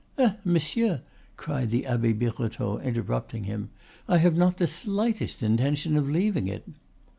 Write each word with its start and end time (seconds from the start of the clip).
"Eh! 0.17 0.31
monsieur," 0.43 1.03
cried 1.37 1.69
the 1.69 1.85
Abbe 1.85 2.11
Birotteau, 2.13 2.79
interrupting 2.79 3.43
him, 3.43 3.69
"I 4.07 4.17
have 4.17 4.35
not 4.35 4.57
the 4.57 4.65
slightest 4.65 5.43
intention 5.43 5.95
of 5.95 6.09
leaving 6.09 6.47
it." 6.47 6.65